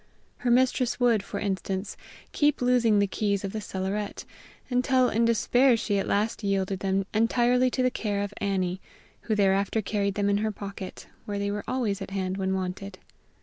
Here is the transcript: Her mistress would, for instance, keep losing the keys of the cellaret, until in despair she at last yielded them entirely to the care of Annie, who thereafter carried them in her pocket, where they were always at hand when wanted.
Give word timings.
Her 0.37 0.49
mistress 0.49 0.99
would, 0.99 1.21
for 1.21 1.39
instance, 1.39 1.95
keep 2.31 2.59
losing 2.63 2.97
the 2.97 3.05
keys 3.05 3.43
of 3.43 3.53
the 3.53 3.61
cellaret, 3.61 4.25
until 4.67 5.09
in 5.11 5.25
despair 5.25 5.77
she 5.77 5.99
at 5.99 6.07
last 6.07 6.43
yielded 6.43 6.79
them 6.79 7.05
entirely 7.13 7.69
to 7.69 7.83
the 7.83 7.91
care 7.91 8.23
of 8.23 8.33
Annie, 8.37 8.81
who 9.25 9.35
thereafter 9.35 9.79
carried 9.83 10.15
them 10.15 10.27
in 10.27 10.37
her 10.37 10.51
pocket, 10.51 11.05
where 11.25 11.37
they 11.37 11.51
were 11.51 11.63
always 11.67 12.01
at 12.01 12.09
hand 12.09 12.37
when 12.37 12.55
wanted. 12.55 12.97